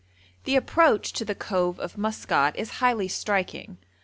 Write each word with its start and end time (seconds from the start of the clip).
The 0.45 0.55
approach 0.55 1.13
to 1.13 1.23
the 1.23 1.35
cove 1.35 1.79
of 1.79 1.95
Maskat 1.95 2.55
is 2.55 2.69
highly 2.81 3.07
striking. 3.07 3.77